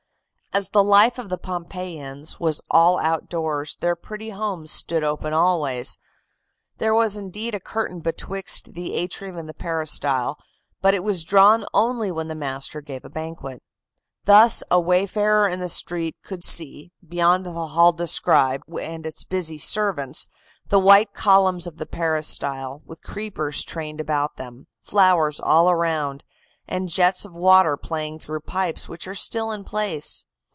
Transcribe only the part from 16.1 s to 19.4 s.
could see, beyond the hall described and its